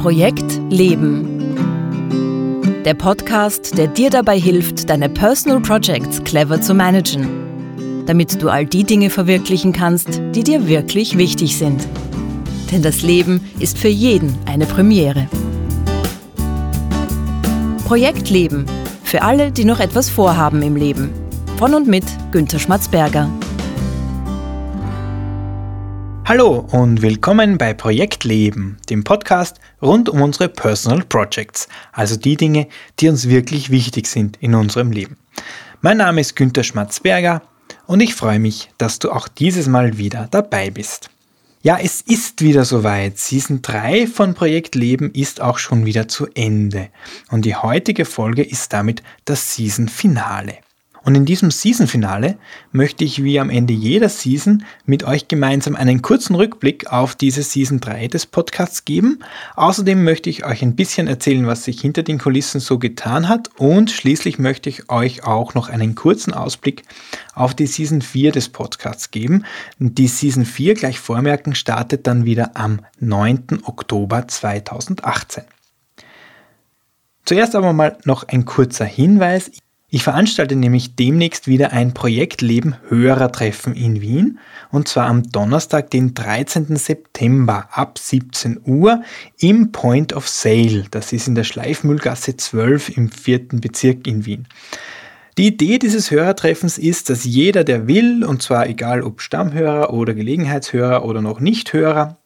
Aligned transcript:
Projekt 0.00 0.58
Leben. 0.70 1.54
Der 2.86 2.94
Podcast, 2.94 3.76
der 3.76 3.86
dir 3.86 4.08
dabei 4.08 4.40
hilft, 4.40 4.88
deine 4.88 5.10
Personal 5.10 5.60
Projects 5.60 6.24
clever 6.24 6.58
zu 6.58 6.72
managen, 6.72 7.28
damit 8.06 8.42
du 8.42 8.48
all 8.48 8.64
die 8.64 8.84
Dinge 8.84 9.10
verwirklichen 9.10 9.74
kannst, 9.74 10.22
die 10.34 10.42
dir 10.42 10.66
wirklich 10.66 11.18
wichtig 11.18 11.58
sind. 11.58 11.86
Denn 12.72 12.80
das 12.80 13.02
Leben 13.02 13.46
ist 13.58 13.76
für 13.76 13.88
jeden 13.88 14.38
eine 14.46 14.64
Premiere. 14.64 15.28
Projekt 17.84 18.30
Leben. 18.30 18.64
Für 19.04 19.20
alle, 19.20 19.52
die 19.52 19.66
noch 19.66 19.80
etwas 19.80 20.08
vorhaben 20.08 20.62
im 20.62 20.76
Leben. 20.76 21.10
Von 21.58 21.74
und 21.74 21.88
mit 21.88 22.04
Günter 22.32 22.58
Schmatzberger. 22.58 23.28
Hallo 26.30 26.64
und 26.70 27.02
willkommen 27.02 27.58
bei 27.58 27.74
Projekt 27.74 28.22
Leben, 28.22 28.76
dem 28.88 29.02
Podcast 29.02 29.58
rund 29.82 30.08
um 30.08 30.22
unsere 30.22 30.48
Personal 30.48 31.02
Projects, 31.02 31.66
also 31.90 32.14
die 32.14 32.36
Dinge, 32.36 32.68
die 33.00 33.08
uns 33.08 33.28
wirklich 33.28 33.70
wichtig 33.70 34.06
sind 34.06 34.36
in 34.40 34.54
unserem 34.54 34.92
Leben. 34.92 35.16
Mein 35.80 35.96
Name 35.96 36.20
ist 36.20 36.36
Günter 36.36 36.62
Schmatzberger 36.62 37.42
und 37.88 37.98
ich 37.98 38.14
freue 38.14 38.38
mich, 38.38 38.70
dass 38.78 39.00
du 39.00 39.10
auch 39.10 39.26
dieses 39.26 39.66
Mal 39.66 39.98
wieder 39.98 40.28
dabei 40.30 40.70
bist. 40.70 41.10
Ja, 41.62 41.78
es 41.82 42.00
ist 42.00 42.42
wieder 42.42 42.64
soweit. 42.64 43.18
Season 43.18 43.60
3 43.60 44.06
von 44.06 44.34
Projekt 44.34 44.76
Leben 44.76 45.10
ist 45.10 45.40
auch 45.40 45.58
schon 45.58 45.84
wieder 45.84 46.06
zu 46.06 46.28
Ende. 46.34 46.90
Und 47.32 47.44
die 47.44 47.56
heutige 47.56 48.04
Folge 48.04 48.44
ist 48.44 48.72
damit 48.72 49.02
das 49.24 49.56
Season-Finale. 49.56 50.58
Und 51.10 51.16
in 51.16 51.24
diesem 51.24 51.50
Season-Finale 51.50 52.38
möchte 52.70 53.02
ich 53.02 53.24
wie 53.24 53.40
am 53.40 53.50
Ende 53.50 53.72
jeder 53.74 54.08
Season 54.08 54.62
mit 54.86 55.02
euch 55.02 55.26
gemeinsam 55.26 55.74
einen 55.74 56.02
kurzen 56.02 56.36
Rückblick 56.36 56.92
auf 56.92 57.16
diese 57.16 57.42
Season 57.42 57.80
3 57.80 58.06
des 58.06 58.26
Podcasts 58.26 58.84
geben. 58.84 59.18
Außerdem 59.56 60.04
möchte 60.04 60.30
ich 60.30 60.44
euch 60.44 60.62
ein 60.62 60.76
bisschen 60.76 61.08
erzählen, 61.08 61.48
was 61.48 61.64
sich 61.64 61.80
hinter 61.80 62.04
den 62.04 62.18
Kulissen 62.20 62.60
so 62.60 62.78
getan 62.78 63.28
hat 63.28 63.50
und 63.56 63.90
schließlich 63.90 64.38
möchte 64.38 64.68
ich 64.68 64.88
euch 64.88 65.24
auch 65.24 65.54
noch 65.54 65.68
einen 65.68 65.96
kurzen 65.96 66.32
Ausblick 66.32 66.84
auf 67.34 67.56
die 67.56 67.66
Season 67.66 68.02
4 68.02 68.30
des 68.30 68.48
Podcasts 68.48 69.10
geben. 69.10 69.44
Die 69.80 70.06
Season 70.06 70.44
4 70.44 70.74
gleich 70.74 71.00
vormerken 71.00 71.56
startet 71.56 72.06
dann 72.06 72.24
wieder 72.24 72.52
am 72.54 72.82
9. 73.00 73.64
Oktober 73.64 74.28
2018. 74.28 75.42
Zuerst 77.24 77.56
aber 77.56 77.72
mal 77.72 77.98
noch 78.04 78.28
ein 78.28 78.44
kurzer 78.44 78.84
Hinweis. 78.84 79.50
Ich 79.92 80.04
veranstalte 80.04 80.54
nämlich 80.54 80.94
demnächst 80.94 81.48
wieder 81.48 81.72
ein 81.72 81.94
Projektleben 81.94 82.76
Hörertreffen 82.88 83.74
in 83.74 84.00
Wien 84.00 84.38
und 84.70 84.86
zwar 84.86 85.06
am 85.06 85.24
Donnerstag, 85.24 85.90
den 85.90 86.14
13. 86.14 86.76
September 86.76 87.68
ab 87.72 87.98
17 87.98 88.60
Uhr 88.64 89.02
im 89.40 89.72
Point 89.72 90.12
of 90.12 90.28
Sale. 90.28 90.84
Das 90.92 91.12
ist 91.12 91.26
in 91.26 91.34
der 91.34 91.42
Schleifmühlgasse 91.42 92.36
12 92.36 92.96
im 92.96 93.10
vierten 93.10 93.60
Bezirk 93.60 94.06
in 94.06 94.26
Wien. 94.26 94.46
Die 95.38 95.48
Idee 95.48 95.78
dieses 95.78 96.12
Hörertreffens 96.12 96.78
ist, 96.78 97.10
dass 97.10 97.24
jeder, 97.24 97.64
der 97.64 97.88
will, 97.88 98.24
und 98.24 98.42
zwar 98.42 98.68
egal 98.68 99.02
ob 99.02 99.20
Stammhörer 99.20 99.92
oder 99.92 100.14
Gelegenheitshörer 100.14 101.04
oder 101.04 101.20
noch 101.20 101.40
Nicht-Hörer, 101.40 102.16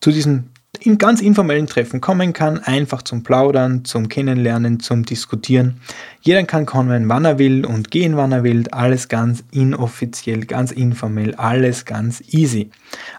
zu 0.00 0.10
diesem 0.10 0.49
in 0.80 0.98
ganz 0.98 1.20
informellen 1.20 1.66
Treffen 1.66 2.00
kommen 2.00 2.32
kann, 2.32 2.58
einfach 2.58 3.02
zum 3.02 3.22
Plaudern, 3.22 3.84
zum 3.84 4.08
Kennenlernen, 4.08 4.80
zum 4.80 5.04
Diskutieren. 5.04 5.80
Jeder 6.22 6.42
kann 6.44 6.66
kommen, 6.66 7.08
wann 7.08 7.24
er 7.24 7.38
will 7.38 7.66
und 7.66 7.90
gehen, 7.90 8.16
wann 8.16 8.32
er 8.32 8.44
will. 8.44 8.64
Alles 8.70 9.08
ganz 9.08 9.44
inoffiziell, 9.50 10.46
ganz 10.46 10.72
informell, 10.72 11.34
alles 11.34 11.84
ganz 11.84 12.22
easy. 12.28 12.70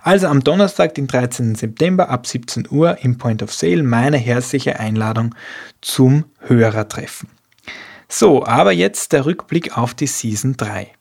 Also 0.02 0.28
am 0.28 0.44
Donnerstag, 0.44 0.96
den 0.96 1.08
13. 1.08 1.56
September 1.56 2.10
ab 2.10 2.28
17 2.28 2.68
Uhr 2.70 2.98
im 3.04 3.18
Point 3.18 3.44
of 3.44 3.54
Sale 3.54 3.84
meine 3.84 4.18
herzliche 4.18 4.80
Einladung 4.80 5.36
zum 5.82 6.26
Hörertreffen. 6.40 7.30
So, 8.08 8.46
aber 8.46 8.72
jetzt 8.72 9.14
der 9.14 9.26
Rückblick 9.26 9.78
auf 9.78 9.94
die 9.94 10.08
Season 10.08 10.58
3. 10.58 10.92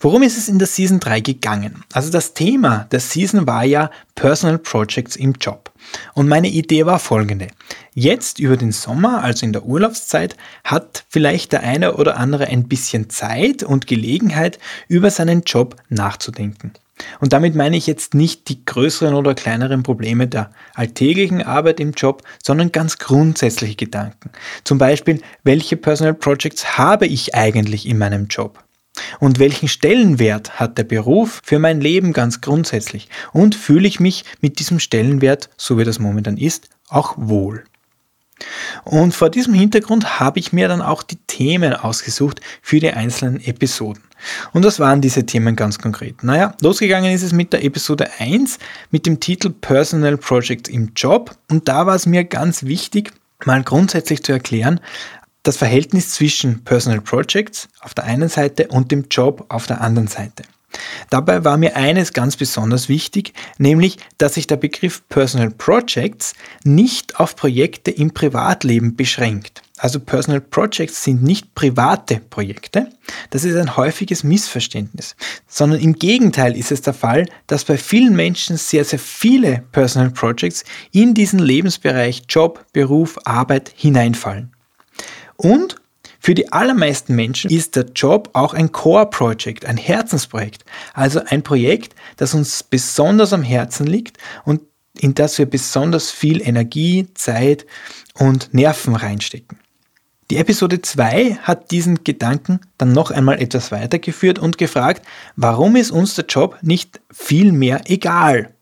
Worum 0.00 0.22
ist 0.22 0.38
es 0.38 0.48
in 0.48 0.60
der 0.60 0.68
Season 0.68 1.00
3 1.00 1.20
gegangen? 1.20 1.82
Also 1.92 2.12
das 2.12 2.32
Thema 2.32 2.86
der 2.92 3.00
Season 3.00 3.48
war 3.48 3.64
ja 3.64 3.90
Personal 4.14 4.58
Projects 4.58 5.16
im 5.16 5.32
Job. 5.32 5.72
Und 6.14 6.28
meine 6.28 6.48
Idee 6.48 6.86
war 6.86 7.00
folgende. 7.00 7.48
Jetzt 7.94 8.38
über 8.38 8.56
den 8.56 8.70
Sommer, 8.70 9.24
also 9.24 9.44
in 9.44 9.52
der 9.52 9.64
Urlaubszeit, 9.64 10.36
hat 10.62 11.04
vielleicht 11.08 11.50
der 11.50 11.64
eine 11.64 11.94
oder 11.94 12.16
andere 12.16 12.46
ein 12.46 12.68
bisschen 12.68 13.10
Zeit 13.10 13.64
und 13.64 13.88
Gelegenheit, 13.88 14.60
über 14.86 15.10
seinen 15.10 15.42
Job 15.42 15.74
nachzudenken. 15.88 16.74
Und 17.18 17.32
damit 17.32 17.56
meine 17.56 17.76
ich 17.76 17.88
jetzt 17.88 18.14
nicht 18.14 18.48
die 18.48 18.64
größeren 18.64 19.14
oder 19.14 19.34
kleineren 19.34 19.82
Probleme 19.82 20.28
der 20.28 20.52
alltäglichen 20.74 21.42
Arbeit 21.42 21.80
im 21.80 21.90
Job, 21.90 22.22
sondern 22.40 22.70
ganz 22.70 22.98
grundsätzliche 22.98 23.74
Gedanken. 23.74 24.30
Zum 24.62 24.78
Beispiel, 24.78 25.20
welche 25.42 25.76
Personal 25.76 26.14
Projects 26.14 26.78
habe 26.78 27.06
ich 27.08 27.34
eigentlich 27.34 27.86
in 27.86 27.98
meinem 27.98 28.28
Job? 28.28 28.62
Und 29.20 29.38
welchen 29.38 29.68
Stellenwert 29.68 30.58
hat 30.60 30.78
der 30.78 30.84
Beruf 30.84 31.40
für 31.44 31.58
mein 31.58 31.80
Leben 31.80 32.12
ganz 32.12 32.40
grundsätzlich? 32.40 33.08
Und 33.32 33.54
fühle 33.54 33.88
ich 33.88 34.00
mich 34.00 34.24
mit 34.40 34.58
diesem 34.58 34.80
Stellenwert, 34.80 35.50
so 35.56 35.78
wie 35.78 35.84
das 35.84 35.98
momentan 35.98 36.36
ist, 36.36 36.68
auch 36.88 37.14
wohl? 37.16 37.64
Und 38.84 39.14
vor 39.14 39.30
diesem 39.30 39.54
Hintergrund 39.54 40.20
habe 40.20 40.38
ich 40.38 40.52
mir 40.52 40.68
dann 40.68 40.82
auch 40.82 41.02
die 41.02 41.18
Themen 41.26 41.72
ausgesucht 41.72 42.40
für 42.62 42.80
die 42.80 42.92
einzelnen 42.92 43.40
Episoden. 43.44 44.02
Und 44.52 44.64
was 44.64 44.80
waren 44.80 45.00
diese 45.00 45.26
Themen 45.26 45.56
ganz 45.56 45.78
konkret? 45.78 46.22
Naja, 46.24 46.54
losgegangen 46.60 47.12
ist 47.12 47.22
es 47.22 47.32
mit 47.32 47.52
der 47.52 47.64
Episode 47.64 48.08
1 48.18 48.58
mit 48.90 49.06
dem 49.06 49.20
Titel 49.20 49.50
Personal 49.50 50.16
Projects 50.16 50.68
im 50.68 50.92
Job. 50.96 51.36
Und 51.50 51.68
da 51.68 51.86
war 51.86 51.94
es 51.94 52.06
mir 52.06 52.24
ganz 52.24 52.64
wichtig, 52.64 53.12
mal 53.44 53.62
grundsätzlich 53.62 54.22
zu 54.22 54.32
erklären, 54.32 54.80
das 55.48 55.56
Verhältnis 55.56 56.10
zwischen 56.10 56.62
Personal 56.62 57.00
Projects 57.00 57.70
auf 57.80 57.94
der 57.94 58.04
einen 58.04 58.28
Seite 58.28 58.68
und 58.68 58.92
dem 58.92 59.06
Job 59.10 59.46
auf 59.48 59.66
der 59.66 59.80
anderen 59.80 60.06
Seite. 60.06 60.42
Dabei 61.08 61.42
war 61.42 61.56
mir 61.56 61.74
eines 61.74 62.12
ganz 62.12 62.36
besonders 62.36 62.90
wichtig, 62.90 63.32
nämlich, 63.56 63.96
dass 64.18 64.34
sich 64.34 64.46
der 64.46 64.58
Begriff 64.58 65.08
Personal 65.08 65.48
Projects 65.48 66.34
nicht 66.64 67.18
auf 67.18 67.34
Projekte 67.34 67.90
im 67.90 68.12
Privatleben 68.12 68.94
beschränkt. 68.94 69.62
Also 69.78 70.00
Personal 70.00 70.42
Projects 70.42 71.02
sind 71.02 71.22
nicht 71.22 71.54
private 71.54 72.20
Projekte. 72.28 72.90
Das 73.30 73.44
ist 73.44 73.56
ein 73.56 73.74
häufiges 73.78 74.24
Missverständnis. 74.24 75.16
Sondern 75.46 75.80
im 75.80 75.94
Gegenteil 75.94 76.58
ist 76.58 76.72
es 76.72 76.82
der 76.82 76.92
Fall, 76.92 77.24
dass 77.46 77.64
bei 77.64 77.78
vielen 77.78 78.14
Menschen 78.14 78.58
sehr, 78.58 78.84
sehr 78.84 78.98
viele 78.98 79.64
Personal 79.72 80.10
Projects 80.10 80.64
in 80.92 81.14
diesen 81.14 81.38
Lebensbereich 81.38 82.24
Job, 82.28 82.66
Beruf, 82.74 83.18
Arbeit 83.24 83.72
hineinfallen. 83.74 84.52
Und 85.38 85.76
für 86.20 86.34
die 86.34 86.52
allermeisten 86.52 87.14
Menschen 87.14 87.50
ist 87.50 87.76
der 87.76 87.86
Job 87.94 88.30
auch 88.32 88.52
ein 88.54 88.72
Core-Project, 88.72 89.64
ein 89.64 89.76
Herzensprojekt. 89.76 90.64
Also 90.92 91.20
ein 91.24 91.42
Projekt, 91.42 91.94
das 92.16 92.34
uns 92.34 92.62
besonders 92.62 93.32
am 93.32 93.42
Herzen 93.42 93.86
liegt 93.86 94.18
und 94.44 94.60
in 94.98 95.14
das 95.14 95.38
wir 95.38 95.46
besonders 95.46 96.10
viel 96.10 96.42
Energie, 96.42 97.06
Zeit 97.14 97.66
und 98.14 98.52
Nerven 98.52 98.96
reinstecken. 98.96 99.58
Die 100.30 100.36
Episode 100.36 100.82
2 100.82 101.38
hat 101.42 101.70
diesen 101.70 102.02
Gedanken 102.04 102.60
dann 102.76 102.92
noch 102.92 103.12
einmal 103.12 103.40
etwas 103.40 103.70
weitergeführt 103.70 104.38
und 104.38 104.58
gefragt, 104.58 105.06
warum 105.36 105.76
ist 105.76 105.92
uns 105.92 106.16
der 106.16 106.26
Job 106.26 106.58
nicht 106.62 107.00
viel 107.10 107.52
mehr 107.52 107.82
egal? 107.86 108.52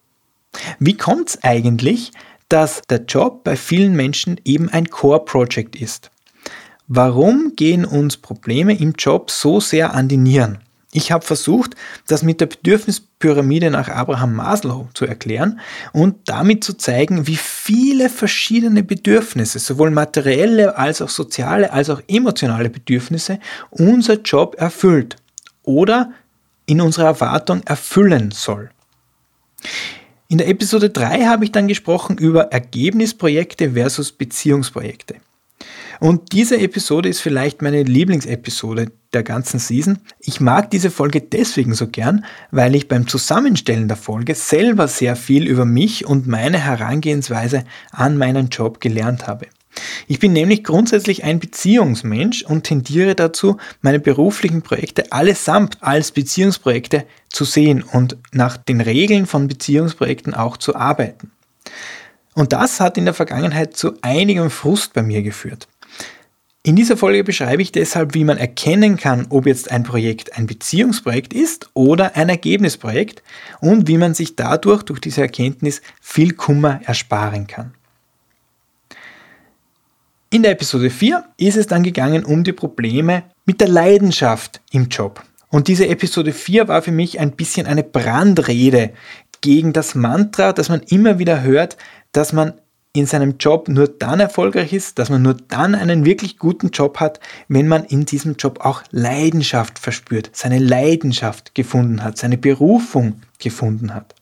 Wie 0.78 0.96
kommt 0.96 1.30
es 1.30 1.42
eigentlich, 1.42 2.12
dass 2.48 2.82
der 2.82 3.04
Job 3.04 3.44
bei 3.44 3.56
vielen 3.56 3.96
Menschen 3.96 4.40
eben 4.44 4.68
ein 4.68 4.90
Core-Project 4.90 5.74
ist? 5.74 6.10
Warum 6.88 7.54
gehen 7.56 7.84
uns 7.84 8.16
Probleme 8.16 8.78
im 8.78 8.92
Job 8.92 9.32
so 9.32 9.58
sehr 9.58 9.92
an 9.94 10.06
die 10.06 10.16
Nieren? 10.16 10.58
Ich 10.92 11.10
habe 11.10 11.24
versucht, 11.26 11.74
das 12.06 12.22
mit 12.22 12.40
der 12.40 12.46
Bedürfnispyramide 12.46 13.70
nach 13.70 13.88
Abraham 13.88 14.36
Maslow 14.36 14.88
zu 14.94 15.04
erklären 15.04 15.58
und 15.92 16.16
damit 16.26 16.62
zu 16.62 16.74
zeigen, 16.74 17.26
wie 17.26 17.36
viele 17.36 18.08
verschiedene 18.08 18.84
Bedürfnisse, 18.84 19.58
sowohl 19.58 19.90
materielle 19.90 20.78
als 20.78 21.02
auch 21.02 21.08
soziale 21.08 21.72
als 21.72 21.90
auch 21.90 22.00
emotionale 22.06 22.70
Bedürfnisse, 22.70 23.40
unser 23.70 24.20
Job 24.20 24.54
erfüllt 24.56 25.16
oder 25.64 26.12
in 26.66 26.80
unserer 26.80 27.06
Erwartung 27.06 27.62
erfüllen 27.64 28.30
soll. 28.30 28.70
In 30.28 30.38
der 30.38 30.48
Episode 30.48 30.90
3 30.90 31.26
habe 31.26 31.44
ich 31.44 31.52
dann 31.52 31.66
gesprochen 31.66 32.16
über 32.16 32.52
Ergebnisprojekte 32.52 33.72
versus 33.72 34.12
Beziehungsprojekte. 34.12 35.16
Und 36.00 36.32
diese 36.32 36.58
Episode 36.58 37.08
ist 37.08 37.20
vielleicht 37.20 37.62
meine 37.62 37.82
Lieblingsepisode 37.82 38.92
der 39.12 39.22
ganzen 39.22 39.58
Season. 39.58 39.98
Ich 40.20 40.40
mag 40.40 40.70
diese 40.70 40.90
Folge 40.90 41.20
deswegen 41.20 41.74
so 41.74 41.88
gern, 41.88 42.24
weil 42.50 42.74
ich 42.74 42.88
beim 42.88 43.06
Zusammenstellen 43.06 43.88
der 43.88 43.96
Folge 43.96 44.34
selber 44.34 44.88
sehr 44.88 45.16
viel 45.16 45.46
über 45.46 45.64
mich 45.64 46.06
und 46.06 46.26
meine 46.26 46.58
Herangehensweise 46.58 47.64
an 47.92 48.18
meinen 48.18 48.48
Job 48.48 48.80
gelernt 48.80 49.26
habe. 49.26 49.46
Ich 50.06 50.18
bin 50.18 50.32
nämlich 50.32 50.64
grundsätzlich 50.64 51.24
ein 51.24 51.38
Beziehungsmensch 51.38 52.42
und 52.42 52.64
tendiere 52.64 53.14
dazu, 53.14 53.58
meine 53.82 54.00
beruflichen 54.00 54.62
Projekte 54.62 55.12
allesamt 55.12 55.82
als 55.82 56.12
Beziehungsprojekte 56.12 57.04
zu 57.28 57.44
sehen 57.44 57.82
und 57.82 58.16
nach 58.32 58.56
den 58.56 58.80
Regeln 58.80 59.26
von 59.26 59.48
Beziehungsprojekten 59.48 60.34
auch 60.34 60.56
zu 60.56 60.76
arbeiten. 60.76 61.30
Und 62.34 62.52
das 62.52 62.80
hat 62.80 62.98
in 62.98 63.06
der 63.06 63.14
Vergangenheit 63.14 63.76
zu 63.76 63.94
einigem 64.02 64.50
Frust 64.50 64.92
bei 64.92 65.02
mir 65.02 65.22
geführt. 65.22 65.68
In 66.66 66.74
dieser 66.74 66.96
Folge 66.96 67.22
beschreibe 67.22 67.62
ich 67.62 67.70
deshalb, 67.70 68.14
wie 68.14 68.24
man 68.24 68.38
erkennen 68.38 68.96
kann, 68.96 69.26
ob 69.30 69.46
jetzt 69.46 69.70
ein 69.70 69.84
Projekt 69.84 70.36
ein 70.36 70.48
Beziehungsprojekt 70.48 71.32
ist 71.32 71.70
oder 71.74 72.16
ein 72.16 72.28
Ergebnisprojekt 72.28 73.22
und 73.60 73.86
wie 73.86 73.96
man 73.96 74.14
sich 74.14 74.34
dadurch 74.34 74.82
durch 74.82 74.98
diese 74.98 75.20
Erkenntnis 75.20 75.80
viel 76.00 76.32
Kummer 76.32 76.80
ersparen 76.82 77.46
kann. 77.46 77.72
In 80.30 80.42
der 80.42 80.50
Episode 80.50 80.90
4 80.90 81.24
ist 81.36 81.56
es 81.56 81.68
dann 81.68 81.84
gegangen 81.84 82.24
um 82.24 82.42
die 82.42 82.52
Probleme 82.52 83.22
mit 83.44 83.60
der 83.60 83.68
Leidenschaft 83.68 84.60
im 84.72 84.88
Job. 84.88 85.22
Und 85.50 85.68
diese 85.68 85.86
Episode 85.86 86.32
4 86.32 86.66
war 86.66 86.82
für 86.82 86.90
mich 86.90 87.20
ein 87.20 87.30
bisschen 87.30 87.68
eine 87.68 87.84
Brandrede 87.84 88.90
gegen 89.40 89.72
das 89.72 89.94
Mantra, 89.94 90.52
das 90.52 90.68
man 90.68 90.80
immer 90.80 91.20
wieder 91.20 91.42
hört, 91.42 91.76
dass 92.10 92.32
man 92.32 92.54
in 92.98 93.06
seinem 93.06 93.36
Job 93.38 93.68
nur 93.68 93.88
dann 93.88 94.20
erfolgreich 94.20 94.72
ist, 94.72 94.98
dass 94.98 95.10
man 95.10 95.22
nur 95.22 95.34
dann 95.34 95.74
einen 95.74 96.04
wirklich 96.04 96.38
guten 96.38 96.70
Job 96.70 96.98
hat, 97.00 97.20
wenn 97.48 97.68
man 97.68 97.84
in 97.84 98.06
diesem 98.06 98.36
Job 98.36 98.60
auch 98.60 98.82
Leidenschaft 98.90 99.78
verspürt, 99.78 100.30
seine 100.32 100.58
Leidenschaft 100.58 101.54
gefunden 101.54 102.02
hat, 102.02 102.18
seine 102.18 102.38
Berufung 102.38 103.22
gefunden 103.38 103.94
hat. 103.94 104.14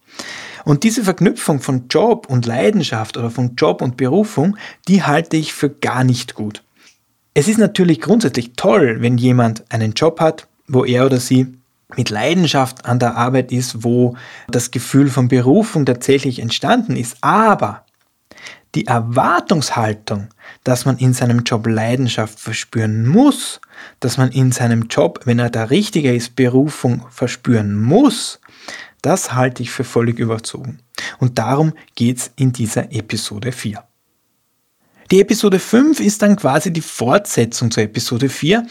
Und 0.65 0.83
diese 0.83 1.05
Verknüpfung 1.05 1.61
von 1.61 1.89
Job 1.89 2.27
und 2.31 2.47
Leidenschaft 2.47 3.17
oder 3.17 3.31
von 3.31 3.55
Job 3.57 3.83
und 3.83 3.97
Berufung, 3.97 4.57
die 4.89 5.03
halte 5.03 5.37
ich 5.37 5.53
für 5.53 5.69
gar 5.69 6.05
nicht 6.05 6.35
gut. 6.35 6.63
Es 7.35 7.49
ist 7.49 7.59
natürlich 7.59 8.01
grundsätzlich 8.01 8.53
toll, 8.55 8.99
wenn 9.01 9.19
jemand 9.19 9.65
einen 9.69 9.93
Job 9.93 10.21
hat, 10.21 10.47
wo 10.67 10.85
er 10.85 11.05
oder 11.05 11.21
sie 11.21 11.55
mit 11.97 12.11
Leidenschaft 12.11 12.87
an 12.87 12.99
der 12.99 13.17
Arbeit 13.17 13.53
ist, 13.53 13.85
wo 13.85 14.17
das 14.49 14.71
Gefühl 14.71 15.11
von 15.11 15.29
Berufung 15.29 15.85
tatsächlich 15.85 16.39
entstanden 16.39 16.97
ist. 16.97 17.19
Aber 17.21 17.85
die 18.75 18.87
Erwartungshaltung, 18.87 20.29
dass 20.65 20.85
man 20.85 20.99
in 20.99 21.15
seinem 21.15 21.41
Job 21.45 21.67
Leidenschaft 21.67 22.41
verspüren 22.41 23.07
muss, 23.07 23.61
dass 24.01 24.19
man 24.19 24.31
in 24.31 24.53
seinem 24.53 24.89
Job, 24.89 25.21
wenn 25.25 25.39
er 25.39 25.51
der 25.51 25.71
richtige 25.71 26.15
ist, 26.15 26.37
Berufung 26.37 27.07
verspüren 27.11 27.81
muss, 27.81 28.41
das 29.03 29.35
halte 29.35 29.63
ich 29.63 29.71
für 29.71 29.85
völlig 29.85 30.19
überzogen. 30.19 30.79
Und 31.19 31.39
darum 31.39 31.75
geht 31.95 32.19
es 32.19 32.31
in 32.37 32.53
dieser 32.53 32.91
Episode 32.93 33.53
4. 33.53 33.85
Die 35.11 35.21
Episode 35.21 35.59
5 35.59 36.01
ist 36.01 36.23
dann 36.23 36.37
quasi 36.37 36.73
die 36.73 36.81
Fortsetzung 36.81 37.71
zur 37.71 37.83
Episode 37.83 38.29
4. 38.29 38.67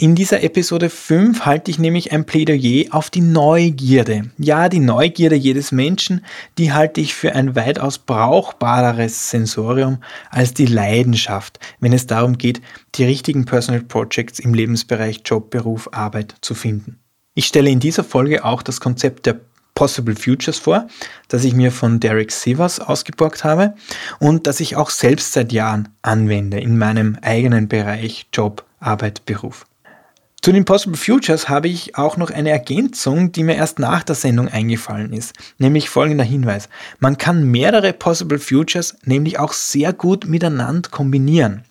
In 0.00 0.14
dieser 0.14 0.42
Episode 0.42 0.88
5 0.88 1.44
halte 1.44 1.70
ich 1.70 1.78
nämlich 1.78 2.10
ein 2.10 2.24
Plädoyer 2.24 2.86
auf 2.94 3.10
die 3.10 3.20
Neugierde. 3.20 4.30
Ja, 4.38 4.70
die 4.70 4.80
Neugierde 4.80 5.36
jedes 5.36 5.72
Menschen, 5.72 6.24
die 6.56 6.72
halte 6.72 7.02
ich 7.02 7.14
für 7.14 7.34
ein 7.34 7.54
weitaus 7.54 7.98
brauchbareres 7.98 9.28
Sensorium 9.28 9.98
als 10.30 10.54
die 10.54 10.64
Leidenschaft, 10.64 11.60
wenn 11.80 11.92
es 11.92 12.06
darum 12.06 12.38
geht, 12.38 12.62
die 12.94 13.04
richtigen 13.04 13.44
Personal 13.44 13.82
Projects 13.82 14.38
im 14.38 14.54
Lebensbereich 14.54 15.20
Job, 15.22 15.50
Beruf, 15.50 15.90
Arbeit 15.92 16.34
zu 16.40 16.54
finden. 16.54 16.98
Ich 17.34 17.44
stelle 17.44 17.68
in 17.68 17.80
dieser 17.80 18.02
Folge 18.02 18.42
auch 18.42 18.62
das 18.62 18.80
Konzept 18.80 19.26
der 19.26 19.38
Possible 19.74 20.16
Futures 20.16 20.58
vor, 20.58 20.86
das 21.28 21.44
ich 21.44 21.52
mir 21.52 21.72
von 21.72 22.00
Derek 22.00 22.32
Sivers 22.32 22.80
ausgeborgt 22.80 23.44
habe 23.44 23.74
und 24.18 24.46
das 24.46 24.60
ich 24.60 24.76
auch 24.76 24.88
selbst 24.88 25.34
seit 25.34 25.52
Jahren 25.52 25.90
anwende 26.00 26.58
in 26.58 26.78
meinem 26.78 27.18
eigenen 27.20 27.68
Bereich 27.68 28.28
Job, 28.32 28.64
Arbeit, 28.80 29.26
Beruf. 29.26 29.66
Zu 30.42 30.52
den 30.52 30.64
Possible 30.64 30.96
Futures 30.96 31.50
habe 31.50 31.68
ich 31.68 31.96
auch 31.96 32.16
noch 32.16 32.30
eine 32.30 32.48
Ergänzung, 32.48 33.30
die 33.30 33.44
mir 33.44 33.56
erst 33.56 33.78
nach 33.78 34.02
der 34.02 34.14
Sendung 34.14 34.48
eingefallen 34.48 35.12
ist, 35.12 35.34
nämlich 35.58 35.90
folgender 35.90 36.24
Hinweis. 36.24 36.70
Man 36.98 37.18
kann 37.18 37.50
mehrere 37.50 37.92
Possible 37.92 38.38
Futures 38.38 38.96
nämlich 39.04 39.38
auch 39.38 39.52
sehr 39.52 39.92
gut 39.92 40.26
miteinander 40.26 40.88
kombinieren. 40.88 41.64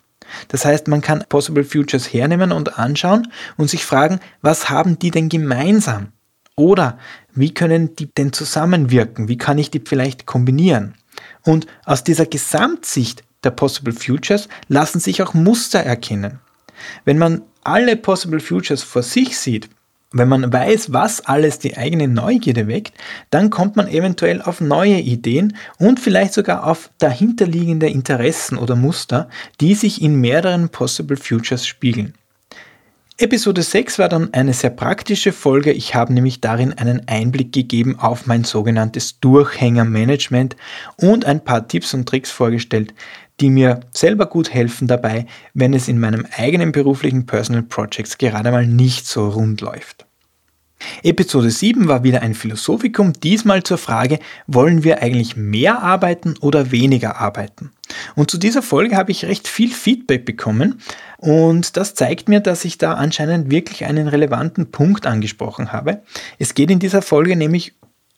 Das 0.46 0.64
heißt, 0.64 0.86
man 0.86 1.00
kann 1.00 1.24
Possible 1.28 1.64
Futures 1.64 2.12
hernehmen 2.12 2.52
und 2.52 2.78
anschauen 2.78 3.26
und 3.56 3.68
sich 3.68 3.84
fragen, 3.84 4.20
was 4.40 4.70
haben 4.70 5.00
die 5.00 5.10
denn 5.10 5.28
gemeinsam? 5.28 6.12
Oder 6.54 6.96
wie 7.34 7.52
können 7.52 7.96
die 7.96 8.06
denn 8.14 8.32
zusammenwirken? 8.32 9.26
Wie 9.26 9.38
kann 9.38 9.58
ich 9.58 9.72
die 9.72 9.82
vielleicht 9.84 10.26
kombinieren? 10.26 10.94
Und 11.42 11.66
aus 11.86 12.04
dieser 12.04 12.26
Gesamtsicht 12.26 13.24
der 13.42 13.50
Possible 13.50 13.92
Futures 13.92 14.48
lassen 14.68 15.00
sich 15.00 15.22
auch 15.22 15.34
Muster 15.34 15.80
erkennen. 15.80 16.38
Wenn 17.04 17.18
man 17.18 17.42
alle 17.64 17.96
Possible 17.96 18.40
Futures 18.40 18.82
vor 18.82 19.02
sich 19.02 19.38
sieht, 19.38 19.68
wenn 20.12 20.28
man 20.28 20.52
weiß, 20.52 20.92
was 20.92 21.24
alles 21.24 21.60
die 21.60 21.76
eigene 21.76 22.08
Neugierde 22.08 22.66
weckt, 22.66 22.94
dann 23.30 23.48
kommt 23.48 23.76
man 23.76 23.86
eventuell 23.86 24.42
auf 24.42 24.60
neue 24.60 24.98
Ideen 24.98 25.56
und 25.78 26.00
vielleicht 26.00 26.34
sogar 26.34 26.66
auf 26.66 26.90
dahinterliegende 26.98 27.88
Interessen 27.88 28.58
oder 28.58 28.74
Muster, 28.74 29.28
die 29.60 29.76
sich 29.76 30.02
in 30.02 30.20
mehreren 30.20 30.68
Possible 30.68 31.16
Futures 31.16 31.64
spiegeln. 31.64 32.14
Episode 33.18 33.62
6 33.62 33.98
war 33.98 34.08
dann 34.08 34.32
eine 34.32 34.54
sehr 34.54 34.70
praktische 34.70 35.32
Folge. 35.32 35.72
Ich 35.72 35.94
habe 35.94 36.12
nämlich 36.12 36.40
darin 36.40 36.72
einen 36.72 37.06
Einblick 37.06 37.52
gegeben 37.52 37.98
auf 37.98 38.26
mein 38.26 38.44
sogenanntes 38.44 39.20
Durchhängermanagement 39.20 40.56
und 40.96 41.26
ein 41.26 41.44
paar 41.44 41.68
Tipps 41.68 41.92
und 41.92 42.08
Tricks 42.08 42.30
vorgestellt, 42.30 42.94
die 43.40 43.50
mir 43.50 43.80
selber 43.92 44.26
gut 44.26 44.52
helfen 44.52 44.86
dabei, 44.86 45.26
wenn 45.54 45.74
es 45.74 45.88
in 45.88 45.98
meinem 45.98 46.26
eigenen 46.36 46.72
beruflichen 46.72 47.26
Personal 47.26 47.62
Projects 47.62 48.18
gerade 48.18 48.50
mal 48.50 48.66
nicht 48.66 49.06
so 49.06 49.28
rund 49.28 49.60
läuft. 49.60 50.06
Episode 51.02 51.50
7 51.50 51.88
war 51.88 52.04
wieder 52.04 52.22
ein 52.22 52.34
Philosophikum, 52.34 53.12
diesmal 53.12 53.62
zur 53.62 53.78
Frage, 53.78 54.18
wollen 54.46 54.82
wir 54.82 55.02
eigentlich 55.02 55.36
mehr 55.36 55.82
arbeiten 55.82 56.36
oder 56.40 56.70
weniger 56.70 57.20
arbeiten? 57.20 57.72
Und 58.14 58.30
zu 58.30 58.38
dieser 58.38 58.62
Folge 58.62 58.96
habe 58.96 59.10
ich 59.10 59.26
recht 59.26 59.46
viel 59.46 59.70
Feedback 59.70 60.24
bekommen 60.24 60.80
und 61.18 61.76
das 61.76 61.94
zeigt 61.94 62.28
mir, 62.28 62.40
dass 62.40 62.64
ich 62.64 62.78
da 62.78 62.94
anscheinend 62.94 63.50
wirklich 63.50 63.84
einen 63.84 64.08
relevanten 64.08 64.70
Punkt 64.70 65.06
angesprochen 65.06 65.72
habe. 65.72 66.02
Es 66.38 66.54
geht 66.54 66.70
in 66.70 66.78
dieser 66.78 67.02
Folge 67.02 67.36
nämlich 67.36 67.74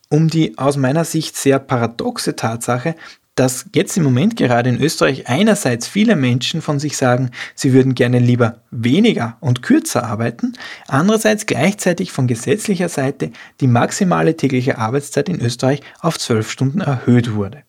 um 0.08 0.28
die 0.28 0.58
aus 0.58 0.76
meiner 0.76 1.04
Sicht 1.04 1.36
sehr 1.36 1.58
paradoxe 1.58 2.36
Tatsache, 2.36 2.94
dass 3.34 3.66
jetzt 3.74 3.96
im 3.96 4.02
Moment 4.02 4.36
gerade 4.36 4.68
in 4.68 4.80
Österreich 4.80 5.28
einerseits 5.28 5.88
viele 5.88 6.16
Menschen 6.16 6.60
von 6.60 6.78
sich 6.78 6.96
sagen, 6.96 7.30
sie 7.54 7.72
würden 7.72 7.94
gerne 7.94 8.18
lieber 8.18 8.62
weniger 8.70 9.36
und 9.40 9.62
kürzer 9.62 10.04
arbeiten, 10.04 10.52
andererseits 10.86 11.46
gleichzeitig 11.46 12.12
von 12.12 12.26
gesetzlicher 12.26 12.88
Seite 12.88 13.32
die 13.60 13.66
maximale 13.66 14.36
tägliche 14.36 14.78
Arbeitszeit 14.78 15.28
in 15.28 15.40
Österreich 15.40 15.80
auf 16.00 16.18
12 16.18 16.50
Stunden 16.50 16.80
erhöht 16.80 17.34
wurde. 17.34 17.62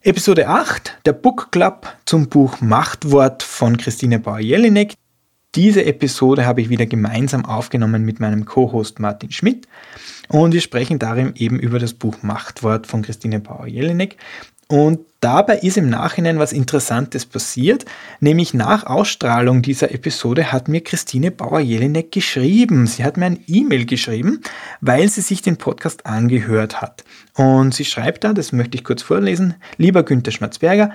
Episode 0.00 0.48
8, 0.48 1.00
der 1.06 1.12
Book 1.12 1.50
Club 1.50 1.92
zum 2.04 2.28
Buch 2.28 2.60
Machtwort 2.60 3.42
von 3.42 3.76
Christine 3.76 4.18
Bauer-Jelinek. 4.18 4.94
Diese 5.58 5.84
Episode 5.84 6.46
habe 6.46 6.60
ich 6.60 6.68
wieder 6.68 6.86
gemeinsam 6.86 7.44
aufgenommen 7.44 8.04
mit 8.04 8.20
meinem 8.20 8.44
Co-Host 8.44 9.00
Martin 9.00 9.32
Schmidt 9.32 9.66
und 10.28 10.54
wir 10.54 10.60
sprechen 10.60 11.00
darin 11.00 11.32
eben 11.34 11.58
über 11.58 11.80
das 11.80 11.94
Buch 11.94 12.22
Machtwort 12.22 12.86
von 12.86 13.02
Christine 13.02 13.40
Bauer-Jelinek. 13.40 14.18
Und 14.68 15.00
dabei 15.18 15.58
ist 15.58 15.76
im 15.76 15.90
Nachhinein 15.90 16.38
was 16.38 16.52
Interessantes 16.52 17.26
passiert, 17.26 17.86
nämlich 18.20 18.54
nach 18.54 18.86
Ausstrahlung 18.86 19.60
dieser 19.60 19.90
Episode 19.90 20.52
hat 20.52 20.68
mir 20.68 20.80
Christine 20.80 21.32
Bauer-Jelinek 21.32 22.12
geschrieben. 22.12 22.86
Sie 22.86 23.02
hat 23.02 23.16
mir 23.16 23.26
ein 23.26 23.42
E-Mail 23.48 23.84
geschrieben, 23.84 24.42
weil 24.80 25.08
sie 25.08 25.22
sich 25.22 25.42
den 25.42 25.56
Podcast 25.56 26.06
angehört 26.06 26.80
hat. 26.80 27.02
Und 27.34 27.74
sie 27.74 27.84
schreibt 27.84 28.22
da, 28.22 28.32
das 28.32 28.52
möchte 28.52 28.76
ich 28.76 28.84
kurz 28.84 29.02
vorlesen, 29.02 29.54
lieber 29.76 30.04
Günther 30.04 30.30
Schmatzberger, 30.30 30.92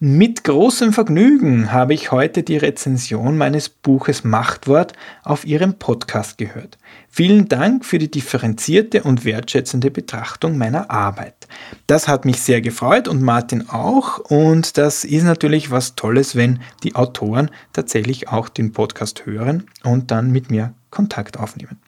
mit 0.00 0.44
großem 0.44 0.92
Vergnügen 0.92 1.72
habe 1.72 1.94
ich 1.94 2.10
heute 2.10 2.42
die 2.42 2.56
Rezension 2.56 3.38
meines 3.38 3.68
Buches 3.68 4.24
Machtwort 4.24 4.92
auf 5.22 5.46
Ihrem 5.46 5.78
Podcast 5.78 6.36
gehört. 6.36 6.78
Vielen 7.08 7.48
Dank 7.48 7.84
für 7.84 7.98
die 7.98 8.10
differenzierte 8.10 9.04
und 9.04 9.24
wertschätzende 9.24 9.90
Betrachtung 9.90 10.58
meiner 10.58 10.90
Arbeit. 10.90 11.46
Das 11.86 12.08
hat 12.08 12.24
mich 12.24 12.40
sehr 12.40 12.60
gefreut 12.60 13.06
und 13.06 13.22
Martin 13.22 13.68
auch 13.68 14.18
und 14.18 14.76
das 14.78 15.04
ist 15.04 15.24
natürlich 15.24 15.70
was 15.70 15.94
Tolles, 15.94 16.34
wenn 16.34 16.60
die 16.82 16.96
Autoren 16.96 17.50
tatsächlich 17.72 18.28
auch 18.28 18.48
den 18.48 18.72
Podcast 18.72 19.26
hören 19.26 19.68
und 19.84 20.10
dann 20.10 20.32
mit 20.32 20.50
mir 20.50 20.74
Kontakt 20.90 21.38
aufnehmen. 21.38 21.78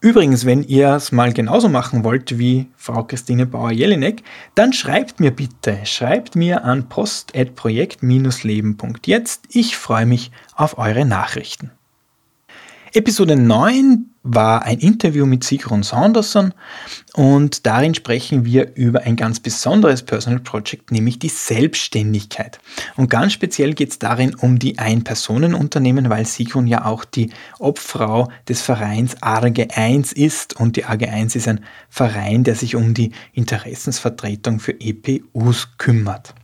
Übrigens, 0.00 0.44
wenn 0.44 0.62
ihr 0.62 0.90
es 0.90 1.10
mal 1.10 1.32
genauso 1.32 1.68
machen 1.68 2.04
wollt 2.04 2.38
wie 2.38 2.68
Frau 2.76 3.02
Christine 3.04 3.46
Bauer-Jelinek, 3.46 4.22
dann 4.54 4.72
schreibt 4.72 5.18
mir 5.20 5.30
bitte, 5.30 5.78
schreibt 5.84 6.36
mir 6.36 6.64
an 6.64 6.88
post.projekt-leben.jetzt. 6.88 9.44
Ich 9.50 9.76
freue 9.76 10.06
mich 10.06 10.30
auf 10.54 10.78
eure 10.78 11.04
Nachrichten. 11.04 11.72
Episode 12.92 13.36
9 13.36 14.06
war 14.26 14.64
ein 14.64 14.78
Interview 14.78 15.24
mit 15.24 15.44
Sigrun 15.44 15.82
Saunderson 15.82 16.52
und 17.14 17.64
darin 17.64 17.94
sprechen 17.94 18.44
wir 18.44 18.74
über 18.74 19.02
ein 19.02 19.16
ganz 19.16 19.40
besonderes 19.40 20.02
Personal 20.02 20.40
Project, 20.40 20.90
nämlich 20.90 21.18
die 21.18 21.28
Selbstständigkeit. 21.28 22.58
Und 22.96 23.08
ganz 23.08 23.32
speziell 23.32 23.74
geht 23.74 23.90
es 23.90 23.98
darin 23.98 24.34
um 24.34 24.58
die 24.58 24.78
Ein-Personen-Unternehmen, 24.78 26.10
weil 26.10 26.26
Sigrun 26.26 26.66
ja 26.66 26.84
auch 26.84 27.04
die 27.04 27.30
Obfrau 27.58 28.30
des 28.48 28.62
Vereins 28.62 29.16
AG1 29.18 30.14
ist 30.14 30.58
und 30.58 30.76
die 30.76 30.84
AG1 30.84 31.36
ist 31.36 31.48
ein 31.48 31.60
Verein, 31.88 32.42
der 32.42 32.56
sich 32.56 32.74
um 32.74 32.94
die 32.94 33.12
Interessensvertretung 33.32 34.58
für 34.58 34.72
EPUs 34.80 35.68
kümmert. 35.78 36.34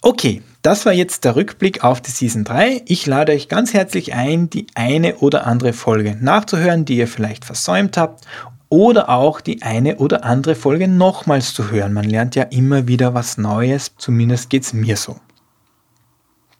Okay, 0.00 0.42
das 0.62 0.84
war 0.84 0.92
jetzt 0.92 1.24
der 1.24 1.36
Rückblick 1.36 1.84
auf 1.84 2.00
die 2.00 2.10
Season 2.10 2.44
3. 2.44 2.82
Ich 2.86 3.06
lade 3.06 3.32
euch 3.32 3.48
ganz 3.48 3.72
herzlich 3.72 4.14
ein, 4.14 4.50
die 4.50 4.66
eine 4.74 5.16
oder 5.16 5.46
andere 5.46 5.72
Folge 5.72 6.16
nachzuhören, 6.20 6.84
die 6.84 6.98
ihr 6.98 7.08
vielleicht 7.08 7.44
versäumt 7.44 7.96
habt 7.96 8.26
oder 8.68 9.08
auch 9.08 9.40
die 9.40 9.62
eine 9.62 9.96
oder 9.96 10.24
andere 10.24 10.54
Folge 10.54 10.86
nochmals 10.86 11.54
zu 11.54 11.70
hören. 11.70 11.92
Man 11.92 12.04
lernt 12.04 12.36
ja 12.36 12.44
immer 12.44 12.86
wieder 12.86 13.14
was 13.14 13.38
Neues, 13.38 13.92
zumindest 13.96 14.50
geht 14.50 14.62
es 14.64 14.72
mir 14.72 14.96
so. 14.96 15.16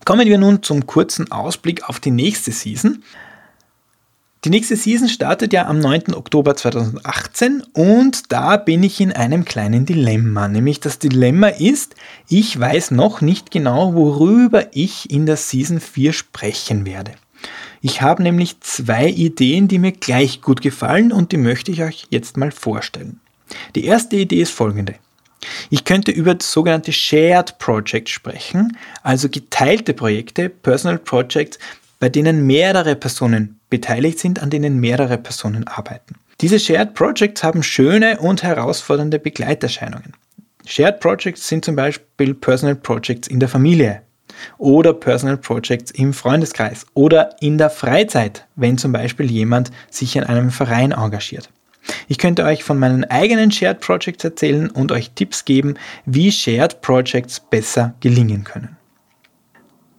Kommen 0.04 0.26
wir 0.26 0.38
nun 0.38 0.62
zum 0.62 0.87
kurzen 0.87 1.30
Ausblick 1.30 1.88
auf 1.88 2.00
die 2.00 2.11
nächste 2.11 2.52
Season. 2.52 3.04
Die 4.43 4.49
nächste 4.49 4.75
Season 4.75 5.11
startet 5.11 5.53
ja 5.53 5.67
am 5.67 5.81
9. 5.81 6.15
Oktober 6.15 6.57
2018 6.57 7.63
und 7.75 8.33
da 8.33 8.57
bin 8.57 8.83
ich 8.83 8.99
in 8.99 9.13
einem 9.13 9.45
kleinen 9.45 9.85
Dilemma. 9.85 10.49
Nämlich 10.49 10.81
das 10.81 10.99
Dilemma 10.99 11.49
ist, 11.49 11.95
ich 12.27 12.59
weiß 12.59 12.93
noch 12.93 13.21
nicht 13.21 13.51
genau, 13.51 13.93
worüber 13.93 14.69
ich 14.73 15.11
in 15.11 15.27
der 15.27 15.37
Season 15.37 15.79
4 15.79 16.15
sprechen 16.15 16.87
werde. 16.87 17.13
Ich 17.83 18.01
habe 18.01 18.23
nämlich 18.23 18.61
zwei 18.61 19.09
Ideen, 19.09 19.69
die 19.69 19.79
mir 19.79 19.93
gleich 19.93 20.41
gut 20.41 20.63
gefallen 20.63 21.13
und 21.13 21.33
die 21.33 21.37
möchte 21.37 21.71
ich 21.71 21.83
euch 21.83 22.07
jetzt 22.09 22.39
mal 22.39 22.51
vorstellen. 22.51 23.21
Die 23.75 23.85
erste 23.85 24.17
Idee 24.17 24.41
ist 24.41 24.53
folgende. 24.53 24.95
Ich 25.69 25.85
könnte 25.85 26.13
über 26.13 26.35
das 26.35 26.51
sogenannte 26.51 26.93
Shared 26.93 27.59
Project 27.59 28.09
sprechen, 28.09 28.77
also 29.03 29.29
geteilte 29.29 29.95
Projekte, 29.95 30.49
Personal 30.49 30.99
Projects, 30.99 31.59
bei 32.00 32.09
denen 32.09 32.47
mehrere 32.47 32.97
Personen 32.97 33.61
beteiligt 33.71 34.19
sind, 34.19 34.42
an 34.42 34.50
denen 34.50 34.80
mehrere 34.80 35.19
Personen 35.19 35.69
arbeiten. 35.69 36.16
Diese 36.40 36.59
Shared 36.59 36.95
Projects 36.95 37.45
haben 37.45 37.62
schöne 37.62 38.19
und 38.19 38.42
herausfordernde 38.42 39.19
Begleiterscheinungen. 39.19 40.14
Shared 40.66 41.00
Projects 41.00 41.47
sind 41.47 41.64
zum 41.64 41.76
Beispiel 41.76 42.35
Personal 42.35 42.75
Projects 42.75 43.28
in 43.28 43.38
der 43.38 43.49
Familie 43.49 44.02
oder 44.59 44.95
Personal 44.95 45.37
Projects 45.37 45.90
im 45.90 46.12
Freundeskreis 46.12 46.87
oder 46.95 47.37
in 47.40 47.59
der 47.59 47.71
Freizeit, 47.71 48.47
wenn 48.57 48.78
zum 48.78 48.92
Beispiel 48.92 49.30
jemand 49.30 49.71
sich 49.90 50.16
in 50.16 50.25
einem 50.25 50.50
Verein 50.50 50.92
engagiert. 50.92 51.50
Ich 52.09 52.19
könnte 52.19 52.45
euch 52.45 52.64
von 52.64 52.78
meinen 52.78 53.04
eigenen 53.04 53.50
Shared 53.50 53.80
Projects 53.80 54.25
erzählen 54.25 54.71
und 54.71 54.92
euch 54.92 55.11
Tipps 55.11 55.45
geben, 55.45 55.75
wie 56.07 56.30
Shared 56.30 56.80
Projects 56.80 57.40
besser 57.40 57.95
gelingen 58.00 58.45
können. 58.45 58.76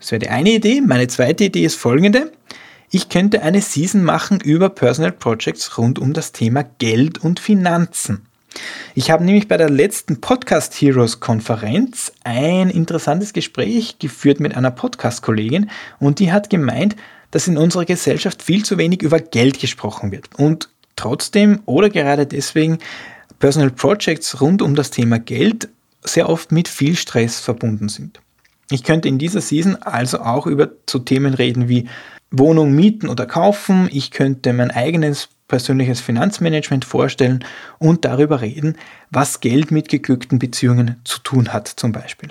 Das 0.01 0.11
wäre 0.11 0.19
die 0.19 0.29
eine 0.29 0.49
Idee. 0.49 0.81
Meine 0.81 1.07
zweite 1.07 1.43
Idee 1.43 1.63
ist 1.63 1.75
folgende. 1.75 2.31
Ich 2.89 3.07
könnte 3.07 3.43
eine 3.43 3.61
Season 3.61 4.03
machen 4.03 4.39
über 4.39 4.69
Personal 4.69 5.11
Projects 5.11 5.77
rund 5.77 5.99
um 5.99 6.13
das 6.13 6.31
Thema 6.31 6.63
Geld 6.63 7.19
und 7.19 7.39
Finanzen. 7.39 8.25
Ich 8.95 9.11
habe 9.11 9.23
nämlich 9.23 9.47
bei 9.47 9.57
der 9.57 9.69
letzten 9.69 10.19
Podcast 10.19 10.73
Heroes 10.73 11.19
Konferenz 11.19 12.11
ein 12.23 12.71
interessantes 12.71 13.31
Gespräch 13.31 13.99
geführt 13.99 14.39
mit 14.39 14.57
einer 14.57 14.71
Podcast-Kollegin 14.71 15.69
und 15.99 16.17
die 16.17 16.31
hat 16.31 16.49
gemeint, 16.49 16.95
dass 17.29 17.47
in 17.47 17.57
unserer 17.57 17.85
Gesellschaft 17.85 18.41
viel 18.41 18.65
zu 18.65 18.79
wenig 18.79 19.03
über 19.03 19.19
Geld 19.19 19.59
gesprochen 19.59 20.11
wird 20.11 20.29
und 20.35 20.69
trotzdem 20.95 21.59
oder 21.67 21.89
gerade 21.89 22.25
deswegen 22.25 22.79
Personal 23.37 23.69
Projects 23.69 24.41
rund 24.41 24.63
um 24.63 24.73
das 24.73 24.89
Thema 24.89 25.19
Geld 25.19 25.69
sehr 26.03 26.27
oft 26.27 26.51
mit 26.51 26.67
viel 26.67 26.95
Stress 26.95 27.39
verbunden 27.39 27.87
sind. 27.87 28.19
Ich 28.71 28.83
könnte 28.83 29.09
in 29.09 29.17
dieser 29.17 29.41
Season 29.41 29.75
also 29.75 30.21
auch 30.21 30.47
über 30.47 30.69
so 30.89 30.99
Themen 30.99 31.33
reden 31.33 31.67
wie 31.67 31.89
Wohnung 32.31 32.71
mieten 32.73 33.09
oder 33.09 33.25
kaufen. 33.25 33.89
Ich 33.91 34.11
könnte 34.11 34.53
mein 34.53 34.71
eigenes 34.71 35.29
persönliches 35.49 35.99
Finanzmanagement 35.99 36.85
vorstellen 36.85 37.43
und 37.77 38.05
darüber 38.05 38.39
reden, 38.39 38.77
was 39.09 39.41
Geld 39.41 39.69
mit 39.69 39.89
geglückten 39.89 40.39
Beziehungen 40.39 41.01
zu 41.03 41.19
tun 41.19 41.51
hat 41.51 41.67
zum 41.67 41.91
Beispiel. 41.91 42.29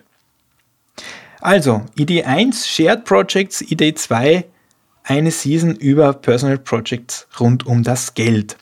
Also, 1.42 1.82
Idee 1.96 2.24
1, 2.24 2.66
Shared 2.66 3.04
Projects, 3.04 3.60
Idee 3.60 3.94
2, 3.94 4.46
eine 5.04 5.30
Season 5.30 5.74
über 5.74 6.14
Personal 6.14 6.58
Projects 6.58 7.26
rund 7.38 7.66
um 7.66 7.82
das 7.82 8.14
Geld. 8.14 8.56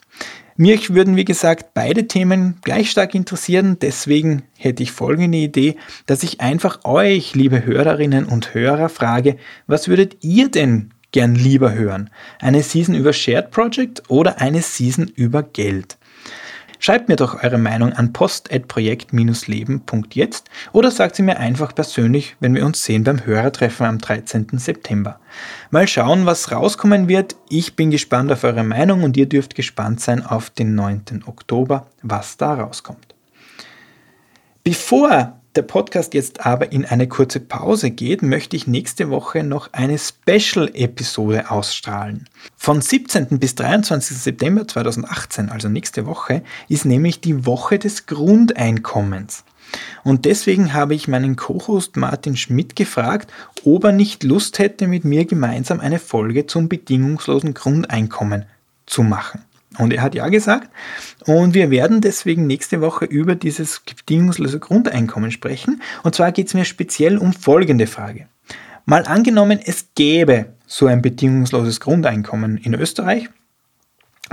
Mich 0.61 0.93
würden, 0.93 1.15
wie 1.15 1.23
gesagt, 1.23 1.73
beide 1.73 2.05
Themen 2.05 2.57
gleich 2.65 2.91
stark 2.91 3.15
interessieren. 3.15 3.77
Deswegen 3.79 4.43
hätte 4.57 4.83
ich 4.83 4.91
folgende 4.91 5.37
Idee, 5.37 5.77
dass 6.05 6.21
ich 6.21 6.41
einfach 6.41 6.83
euch, 6.83 7.33
liebe 7.33 7.65
Hörerinnen 7.65 8.25
und 8.25 8.53
Hörer, 8.53 8.89
frage, 8.89 9.37
was 9.67 9.87
würdet 9.87 10.17
ihr 10.19 10.51
denn 10.51 10.91
gern 11.13 11.33
lieber 11.33 11.73
hören? 11.75 12.09
Eine 12.41 12.61
Season 12.61 12.93
über 12.93 13.13
Shared 13.13 13.51
Project 13.51 14.03
oder 14.09 14.41
eine 14.41 14.61
Season 14.61 15.07
über 15.07 15.43
Geld? 15.43 15.97
Schreibt 16.81 17.09
mir 17.09 17.17
doch 17.17 17.43
eure 17.43 17.57
Meinung 17.57 17.91
an 17.91 18.13
post.projekt-leben.jetzt 18.13 20.49
oder 20.71 20.91
sagt 20.91 21.17
sie 21.17 21.23
mir 21.23 21.37
einfach 21.37 21.75
persönlich, 21.75 22.37
wenn 22.39 22.55
wir 22.55 22.65
uns 22.65 22.85
sehen 22.85 23.03
beim 23.03 23.25
Hörertreffen 23.25 23.85
am 23.85 23.97
13. 23.97 24.47
September. 24.53 25.19
Mal 25.71 25.89
schauen, 25.89 26.25
was 26.25 26.53
rauskommen 26.53 27.09
wird. 27.09 27.35
Ich 27.49 27.75
bin 27.75 27.91
gespannt 27.91 28.31
auf 28.31 28.45
eure 28.45 28.63
Meinung 28.63 29.03
und 29.03 29.17
ihr 29.17 29.27
dürft 29.27 29.55
gespannt 29.55 29.99
sein 29.99 30.25
auf 30.25 30.49
den 30.49 30.73
9. 30.73 31.25
Oktober, 31.25 31.87
was 32.01 32.37
da 32.37 32.53
rauskommt. 32.53 33.13
Bevor 34.63 35.38
der 35.55 35.63
Podcast 35.63 36.13
jetzt 36.13 36.45
aber 36.45 36.71
in 36.71 36.85
eine 36.85 37.07
kurze 37.07 37.39
Pause 37.39 37.91
geht, 37.91 38.21
möchte 38.21 38.55
ich 38.55 38.67
nächste 38.67 39.09
Woche 39.09 39.43
noch 39.43 39.73
eine 39.73 39.97
Special-Episode 39.97 41.49
ausstrahlen. 41.49 42.29
Von 42.55 42.81
17. 42.81 43.39
bis 43.39 43.55
23. 43.55 44.17
September 44.17 44.67
2018, 44.67 45.49
also 45.49 45.67
nächste 45.67 46.05
Woche, 46.05 46.43
ist 46.67 46.85
nämlich 46.85 47.19
die 47.21 47.45
Woche 47.45 47.79
des 47.79 48.05
Grundeinkommens. 48.05 49.43
Und 50.03 50.25
deswegen 50.25 50.73
habe 50.73 50.95
ich 50.95 51.07
meinen 51.07 51.35
Co-Host 51.35 51.97
Martin 51.97 52.37
Schmidt 52.37 52.75
gefragt, 52.75 53.31
ob 53.63 53.83
er 53.83 53.91
nicht 53.91 54.23
Lust 54.23 54.59
hätte, 54.59 54.87
mit 54.87 55.05
mir 55.05 55.25
gemeinsam 55.25 55.79
eine 55.79 55.99
Folge 55.99 56.47
zum 56.47 56.69
bedingungslosen 56.69 57.53
Grundeinkommen 57.53 58.45
zu 58.85 59.03
machen. 59.03 59.43
Und 59.79 59.93
er 59.93 60.01
hat 60.01 60.13
ja 60.13 60.27
gesagt. 60.27 60.69
Und 61.25 61.53
wir 61.53 61.71
werden 61.71 62.01
deswegen 62.01 62.45
nächste 62.45 62.81
Woche 62.81 63.05
über 63.05 63.33
dieses 63.33 63.79
bedingungslose 63.79 64.59
Grundeinkommen 64.59 65.31
sprechen. 65.31 65.81
Und 66.03 66.13
zwar 66.13 66.31
geht 66.33 66.47
es 66.47 66.53
mir 66.53 66.65
speziell 66.65 67.17
um 67.17 67.33
folgende 67.33 67.87
Frage. 67.87 68.27
Mal 68.85 69.05
angenommen, 69.05 69.59
es 69.63 69.87
gäbe 69.95 70.53
so 70.67 70.87
ein 70.87 71.01
bedingungsloses 71.01 71.79
Grundeinkommen 71.79 72.57
in 72.57 72.73
Österreich 72.73 73.29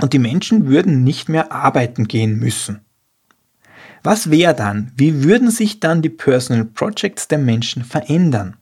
und 0.01 0.13
die 0.13 0.19
Menschen 0.19 0.67
würden 0.67 1.03
nicht 1.03 1.29
mehr 1.29 1.51
arbeiten 1.51 2.07
gehen 2.07 2.37
müssen. 2.37 2.81
Was 4.03 4.29
wäre 4.29 4.53
dann? 4.53 4.91
Wie 4.95 5.23
würden 5.23 5.49
sich 5.49 5.79
dann 5.79 6.01
die 6.01 6.09
Personal 6.09 6.65
Projects 6.65 7.27
der 7.27 7.39
Menschen 7.39 7.83
verändern? 7.83 8.57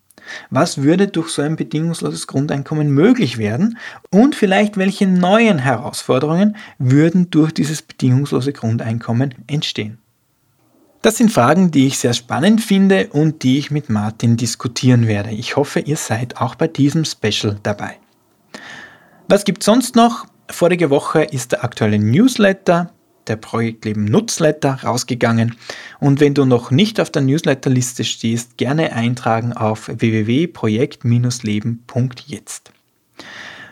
Was 0.50 0.82
würde 0.82 1.08
durch 1.08 1.29
so 1.29 1.41
ein 1.41 1.55
bedingungsloses 1.55 2.27
Grundeinkommen 2.27 2.89
möglich 2.89 3.38
werden? 3.38 3.77
Und 4.12 4.36
vielleicht 4.36 4.77
welche 4.77 5.08
neuen 5.08 5.60
Herausforderungen 5.60 6.55
würden 6.77 7.29
durch 7.29 7.51
dieses 7.51 7.82
bedingungslose 7.82 8.53
Grundeinkommen 8.53 9.36
entstehen? 9.48 10.00
Das 11.01 11.17
sind 11.17 11.32
Fragen, 11.32 11.70
die 11.70 11.86
ich 11.86 12.00
sehr 12.00 12.13
spannend 12.13 12.62
finde 12.62 13.10
und 13.12 13.44
die 13.44 13.60
ich 13.60 13.70
mit 13.70 13.89
Martin 13.89 14.38
diskutieren 14.38 15.08
werde. 15.08 15.29
Ich 15.29 15.55
hoffe, 15.55 15.79
ihr 15.82 15.98
seid 15.98 16.41
auch 16.41 16.55
bei 16.55 16.67
diesem 16.67 17.05
Special 17.05 17.60
dabei. 17.62 18.00
Was 19.27 19.44
gibt 19.44 19.62
sonst 19.62 19.96
noch? 19.96 20.25
Vorige 20.50 20.89
Woche 20.89 21.22
ist 21.24 21.51
der 21.51 21.63
aktuelle 21.63 22.00
Newsletter 22.00 22.91
der 23.27 23.36
Projektleben 23.36 24.05
Newsletter 24.05 24.79
rausgegangen. 24.84 25.55
Und 26.00 26.20
wenn 26.20 26.34
du 26.34 26.46
noch 26.46 26.72
nicht 26.72 27.00
auf 27.00 27.10
der 27.10 27.22
Newsletterliste 27.22 28.03
stehst, 28.03 28.58
gerne 28.58 28.94
eintragen 28.94 29.53
auf 29.53 29.88
www.projekt-leben.jetzt. 29.88 32.72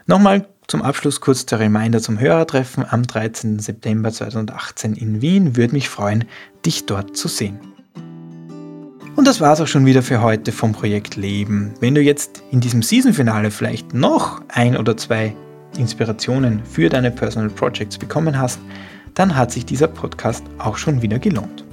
Nochmal 0.06 0.48
zum 0.68 0.82
Abschluss 0.82 1.22
kurz 1.22 1.46
der 1.46 1.60
Reminder 1.60 2.02
zum 2.02 2.20
Hörertreffen 2.20 2.86
am 2.90 3.04
13. 3.04 3.60
September 3.60 4.12
2018 4.12 4.96
in 4.96 5.22
Wien. 5.22 5.56
Würde 5.56 5.74
mich 5.74 5.90
freuen, 5.90 6.26
dich 6.66 6.86
dort 6.86 7.16
zu 7.16 7.28
sehen. 7.28 7.60
Und 9.16 9.28
das 9.28 9.40
war 9.40 9.54
es 9.54 9.62
auch 9.62 9.68
schon 9.68 9.86
wieder 9.86 10.02
für 10.02 10.22
heute 10.22 10.52
vom 10.52 10.72
Projekt 10.72 11.16
Leben. 11.16 11.76
Wenn 11.80 11.94
du 11.94 12.02
jetzt 12.02 12.42
in 12.50 12.62
diesem 12.62 12.82
Season-Finale 12.82 13.52
vielleicht 13.52 13.94
noch 13.94 14.42
ein 14.48 14.76
oder 14.76 14.98
zwei 14.98 15.36
Inspirationen 15.78 16.66
für 16.66 16.90
deine 16.90 17.12
Personal 17.12 17.50
Projects 17.50 17.98
bekommen 17.98 18.40
hast, 18.40 18.60
dann 19.16 19.36
hat 19.36 19.52
sich 19.52 19.66
dieser 19.66 19.88
Podcast 19.88 20.46
auch 20.58 20.78
schon 20.78 21.02
wieder 21.02 21.20
gelohnt. 21.20 21.66